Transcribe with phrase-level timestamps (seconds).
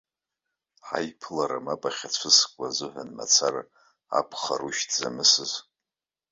[0.87, 3.61] Ҳаиԥылара мап ахьацәыскуа азыҳәан мацара
[4.17, 5.51] акәхарушь дзамысыз?